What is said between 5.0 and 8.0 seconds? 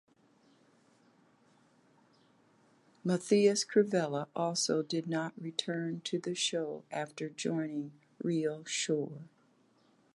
not return to the show after joining